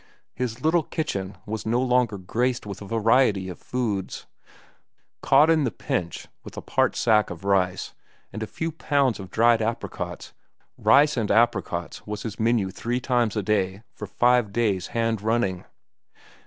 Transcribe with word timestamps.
His 0.33 0.63
little 0.63 0.81
kitchen 0.81 1.37
was 1.45 1.63
no 1.63 1.79
longer 1.79 2.17
graced 2.17 2.65
with 2.65 2.81
a 2.81 2.87
variety 2.87 3.49
of 3.49 3.59
foods. 3.59 4.25
Caught 5.21 5.51
in 5.51 5.63
the 5.63 5.69
pinch 5.69 6.27
with 6.43 6.57
a 6.57 6.61
part 6.63 6.95
sack 6.95 7.29
of 7.29 7.43
rice 7.43 7.93
and 8.33 8.41
a 8.41 8.47
few 8.47 8.71
pounds 8.71 9.19
of 9.19 9.29
dried 9.29 9.61
apricots, 9.61 10.33
rice 10.75 11.17
and 11.17 11.29
apricots 11.29 12.07
was 12.07 12.23
his 12.23 12.39
menu 12.39 12.71
three 12.71 12.99
times 12.99 13.35
a 13.35 13.43
day 13.43 13.83
for 13.93 14.07
five 14.07 14.51
days 14.51 14.87
hand 14.87 15.21
running. 15.21 15.65